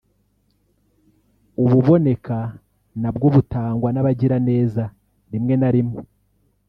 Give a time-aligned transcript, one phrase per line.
[1.61, 2.37] ububoneka
[3.01, 4.83] nabwo butangwa n’abagiraneza
[5.31, 6.01] rimwe na rimwe